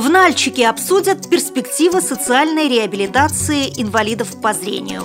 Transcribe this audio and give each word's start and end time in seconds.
В 0.00 0.08
Нальчике 0.08 0.66
обсудят 0.66 1.28
перспективы 1.28 2.00
социальной 2.00 2.70
реабилитации 2.70 3.66
инвалидов 3.76 4.40
по 4.40 4.54
зрению. 4.54 5.04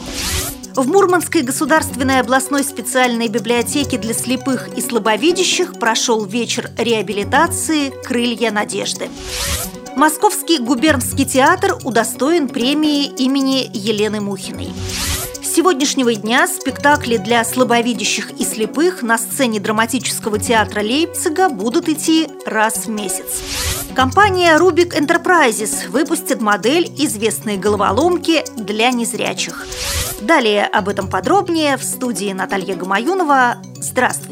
В 0.74 0.88
Мурманской 0.88 1.42
государственной 1.42 2.22
областной 2.22 2.64
специальной 2.64 3.28
библиотеке 3.28 3.98
для 3.98 4.14
слепых 4.14 4.70
и 4.78 4.80
слабовидящих 4.80 5.74
прошел 5.80 6.24
вечер 6.24 6.72
реабилитации 6.78 7.90
«Крылья 8.06 8.52
надежды». 8.52 9.10
Московский 9.98 10.60
губернский 10.60 11.26
театр 11.26 11.78
удостоен 11.84 12.48
премии 12.48 13.08
имени 13.08 13.70
Елены 13.74 14.22
Мухиной. 14.22 14.72
С 15.44 15.56
сегодняшнего 15.56 16.16
дня 16.16 16.48
спектакли 16.48 17.18
для 17.18 17.44
слабовидящих 17.44 18.32
и 18.40 18.46
слепых 18.46 19.02
на 19.02 19.18
сцене 19.18 19.60
драматического 19.60 20.40
театра 20.40 20.80
Лейпцига 20.80 21.50
будут 21.50 21.90
идти 21.90 22.30
раз 22.46 22.86
в 22.86 22.90
месяц. 22.90 23.42
Компания 23.96 24.58
Rubik 24.58 24.90
Enterprises 24.90 25.88
выпустит 25.88 26.42
модель 26.42 26.92
известной 26.98 27.56
головоломки 27.56 28.44
для 28.58 28.92
незрячих. 28.92 29.66
Далее 30.20 30.66
об 30.66 30.90
этом 30.90 31.10
подробнее 31.10 31.78
в 31.78 31.84
студии 31.84 32.34
Наталья 32.34 32.76
Гамаюнова. 32.76 33.62
Здравствуйте! 33.80 34.25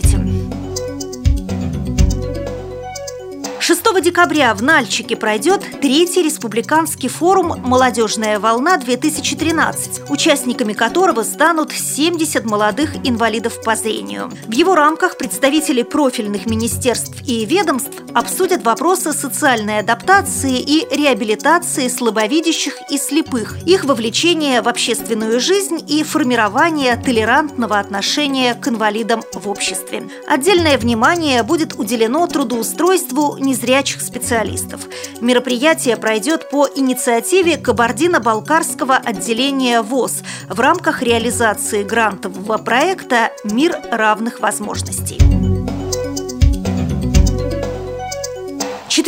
6 3.63 3.81
декабря 4.01 4.53
в 4.55 4.61
Нальчике 4.61 5.15
пройдет 5.15 5.61
третий 5.79 6.21
республиканский 6.21 7.07
форум 7.07 7.61
«Молодежная 7.61 8.37
волна-2013», 8.37 10.11
участниками 10.11 10.73
которого 10.73 11.23
станут 11.23 11.71
70 11.71 12.43
молодых 12.43 12.93
инвалидов 13.05 13.61
по 13.63 13.77
зрению. 13.77 14.29
В 14.47 14.51
его 14.51 14.75
рамках 14.75 15.17
представители 15.17 15.83
профильных 15.83 16.45
министерств 16.45 17.15
и 17.25 17.45
ведомств 17.45 17.93
обсудят 18.13 18.65
вопросы 18.65 19.13
социальной 19.13 19.79
адаптации 19.79 20.59
и 20.59 20.85
реабилитации 20.93 21.87
слабовидящих 21.87 22.75
и 22.89 22.97
слепых, 22.97 23.63
их 23.65 23.85
вовлечение 23.85 24.61
в 24.61 24.67
общественную 24.67 25.39
жизнь 25.39 25.81
и 25.87 26.03
формирование 26.03 26.97
толерантного 26.97 27.79
отношения 27.79 28.55
к 28.55 28.67
инвалидам 28.67 29.23
в 29.33 29.47
обществе. 29.47 30.03
Отдельное 30.27 30.77
внимание 30.77 31.43
будет 31.43 31.79
уделено 31.79 32.27
трудоустройству 32.27 33.37
не 33.37 33.52
незрячих 33.53 34.01
специалистов. 34.01 34.81
Мероприятие 35.21 35.95
пройдет 35.95 36.49
по 36.49 36.67
инициативе 36.75 37.57
Кабардино-Балкарского 37.57 38.95
отделения 38.95 39.83
ВОЗ 39.83 40.23
в 40.49 40.59
рамках 40.59 41.03
реализации 41.03 41.83
грантового 41.83 42.57
проекта 42.57 43.31
«Мир 43.43 43.77
равных 43.91 44.39
возможностей». 44.39 45.19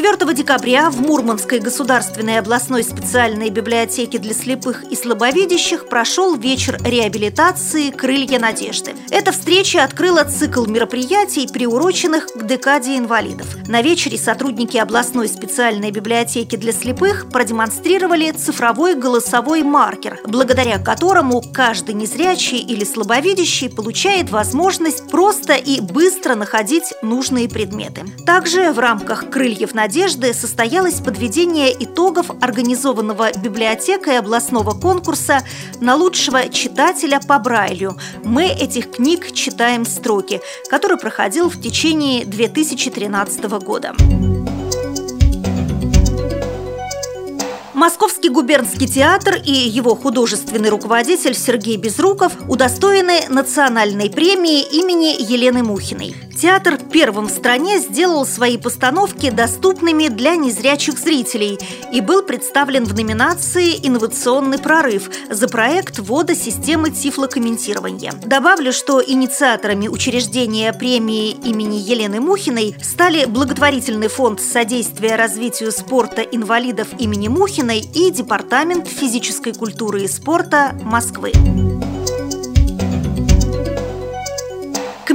4 0.06 0.36
декабря 0.36 0.92
в 0.92 1.02
Мурманской 1.02 1.58
государственной 1.58 2.38
областной 2.38 2.84
специальной 2.84 3.50
библиотеке 3.50 4.20
для 4.20 4.36
слепых 4.36 4.84
и 4.84 4.96
слабовидящих 4.96 5.90
прошел 5.90 6.36
вечер 6.36 6.78
реабилитации 6.86 7.90
«Крылья 7.90 8.38
надежды». 8.38 8.94
Эта 9.10 9.32
встреча 9.32 9.84
открыла 9.84 10.24
цикл 10.24 10.68
мероприятий, 10.68 11.48
приуроченных 11.52 12.28
к 12.28 12.46
декаде 12.46 13.00
инвалидов. 13.00 13.48
На 13.68 13.82
вечере 13.82 14.20
сотрудники 14.20 14.78
областной 14.78 15.28
специальной 15.28 15.90
библиотеки 15.90 16.56
для 16.56 16.72
слепых 16.72 17.32
продемонстрировали 17.32 18.30
цифровой 18.30 18.94
голосовой 18.94 19.64
маркер, 19.64 20.20
благодаря 20.28 20.78
которому 20.78 21.42
каждый 21.42 21.96
незрячий 21.96 22.60
или 22.60 22.84
слабовидящий 22.84 23.72
получает 23.72 24.30
возможность 24.30 25.10
просто 25.10 25.56
и 25.56 25.82
быстро 25.82 26.36
находить 26.36 26.94
нужные 27.02 27.50
предметы. 27.50 28.04
Также 28.28 28.72
в 28.72 28.78
рамках 28.78 29.32
«Крыльев 29.32 29.74
надежды 29.74 29.95
состоялось 30.34 31.00
подведение 31.00 31.72
итогов 31.72 32.30
организованного 32.42 33.32
библиотекой 33.38 34.20
областного 34.20 34.72
конкурса 34.72 35.40
на 35.80 35.96
лучшего 35.96 36.50
читателя 36.50 37.22
по 37.26 37.40
Брайлю 37.40 37.98
«Мы 38.24 38.48
этих 38.48 38.92
книг 38.92 39.32
читаем 39.32 39.86
строки», 39.86 40.42
который 40.70 40.98
проходил 40.98 41.50
в 41.50 41.62
течение 41.62 42.26
2013 42.26 43.44
года. 43.64 43.96
Московский 47.74 48.30
губернский 48.30 48.88
театр 48.88 49.36
и 49.42 49.52
его 49.52 49.96
художественный 49.96 50.70
руководитель 50.70 51.36
Сергей 51.36 51.78
Безруков 51.78 52.34
удостоены 52.50 53.30
национальной 53.30 54.10
премии 54.10 54.62
имени 54.62 55.16
Елены 55.22 55.64
Мухиной. 55.64 56.16
Театр 56.46 56.78
первым 56.78 57.26
в 57.26 57.32
стране 57.32 57.80
сделал 57.80 58.24
свои 58.24 58.60
постановки 58.60 59.32
доступными 59.32 60.10
для 60.10 60.36
незрячих 60.36 61.00
зрителей 61.00 61.58
и 61.92 62.02
был 62.02 62.22
представлен 62.22 62.86
в 62.86 62.94
номинации 62.94 63.80
«Инновационный 63.82 64.60
прорыв» 64.60 65.10
за 65.28 65.48
проект 65.48 65.98
ввода 65.98 66.36
системы 66.36 66.92
тифлокомментирования. 66.92 68.14
Добавлю, 68.24 68.74
что 68.74 69.04
инициаторами 69.04 69.88
учреждения 69.88 70.72
премии 70.72 71.32
имени 71.32 71.78
Елены 71.78 72.22
Мухиной 72.22 72.76
стали 72.80 73.26
благотворительный 73.26 74.08
фонд 74.08 74.40
содействия 74.40 75.16
развитию 75.16 75.72
спорта 75.72 76.22
инвалидов 76.22 76.90
имени 77.00 77.28
Мухиной 77.28 77.80
и 77.80 78.12
Департамент 78.12 78.88
физической 78.88 79.54
культуры 79.54 80.04
и 80.04 80.08
спорта 80.08 80.78
Москвы. 80.84 81.32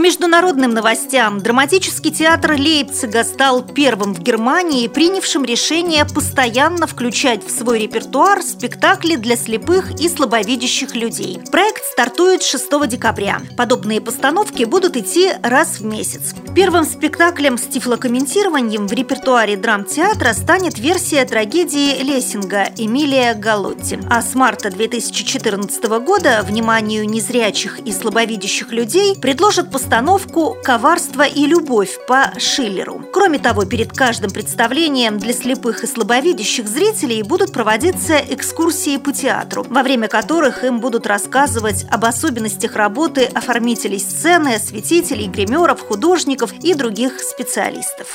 Международным 0.00 0.72
новостям. 0.72 1.40
Драматический 1.40 2.10
театр 2.10 2.52
Лейпцига 2.52 3.22
стал 3.24 3.62
первым 3.62 4.14
в 4.14 4.20
Германии, 4.20 4.88
принявшим 4.88 5.44
решение 5.44 6.04
постоянно 6.06 6.86
включать 6.86 7.46
в 7.46 7.50
свой 7.50 7.80
репертуар 7.80 8.42
спектакли 8.42 9.16
для 9.16 9.36
слепых 9.36 10.00
и 10.00 10.08
слабовидящих 10.08 10.94
людей. 10.94 11.40
Проект 11.52 11.84
стартует 11.84 12.42
6 12.42 12.88
декабря. 12.88 13.42
Подобные 13.56 14.00
постановки 14.00 14.64
будут 14.64 14.96
идти 14.96 15.32
раз 15.42 15.80
в 15.80 15.84
месяц. 15.84 16.34
Первым 16.54 16.84
спектаклем 16.84 17.58
с 17.58 17.62
тифлокомментированием 17.62 18.88
в 18.88 18.92
репертуаре 18.92 19.56
драмтеатра 19.56 20.32
станет 20.32 20.78
версия 20.78 21.24
трагедии 21.26 22.02
Лессинга 22.02 22.68
Эмилия 22.76 23.34
Галотти. 23.34 24.00
А 24.08 24.22
с 24.22 24.34
марта 24.34 24.70
2014 24.70 25.84
года 26.00 26.42
вниманию 26.42 27.06
незрячих 27.08 27.80
и 27.80 27.92
слабовидящих 27.92 28.72
людей 28.72 29.14
предложат 29.20 29.70
постановку 29.70 29.89
постановку 29.90 30.56
«Коварство 30.62 31.22
и 31.22 31.46
любовь» 31.46 31.98
по 32.06 32.32
Шиллеру. 32.38 33.02
Кроме 33.12 33.40
того, 33.40 33.64
перед 33.64 33.92
каждым 33.92 34.30
представлением 34.30 35.18
для 35.18 35.32
слепых 35.32 35.82
и 35.82 35.88
слабовидящих 35.88 36.68
зрителей 36.68 37.24
будут 37.24 37.52
проводиться 37.52 38.16
экскурсии 38.16 38.98
по 38.98 39.12
театру, 39.12 39.66
во 39.68 39.82
время 39.82 40.06
которых 40.06 40.62
им 40.62 40.78
будут 40.78 41.08
рассказывать 41.08 41.86
об 41.90 42.04
особенностях 42.04 42.76
работы 42.76 43.24
оформителей 43.24 43.98
сцены, 43.98 44.54
осветителей, 44.54 45.26
гримеров, 45.26 45.80
художников 45.80 46.52
и 46.62 46.72
других 46.74 47.18
специалистов. 47.18 48.12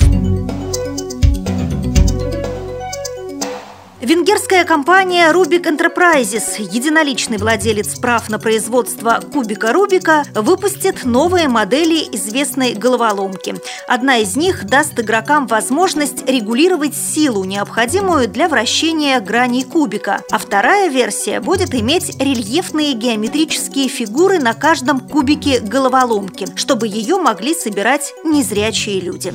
Венгерская 4.06 4.64
компания 4.64 5.32
Rubik 5.32 5.64
Enterprises, 5.64 6.60
единоличный 6.60 7.38
владелец 7.38 7.98
прав 7.98 8.28
на 8.28 8.38
производство 8.38 9.20
кубика 9.32 9.72
Рубика, 9.72 10.22
выпустит 10.32 11.04
новые 11.04 11.48
модели 11.48 12.06
известной 12.14 12.74
головоломки. 12.74 13.56
Одна 13.88 14.18
из 14.18 14.36
них 14.36 14.64
даст 14.66 14.96
игрокам 15.00 15.48
возможность 15.48 16.24
регулировать 16.28 16.94
силу, 16.94 17.42
необходимую 17.42 18.28
для 18.28 18.48
вращения 18.48 19.18
граней 19.18 19.64
кубика, 19.64 20.22
а 20.30 20.38
вторая 20.38 20.88
версия 20.88 21.40
будет 21.40 21.74
иметь 21.74 22.16
рельефные 22.20 22.92
геометрические 22.92 23.88
фигуры 23.88 24.38
на 24.38 24.54
каждом 24.54 25.00
кубике 25.00 25.58
головоломки, 25.58 26.46
чтобы 26.54 26.86
ее 26.86 27.16
могли 27.16 27.54
собирать 27.54 28.14
незрячие 28.22 29.00
люди. 29.00 29.34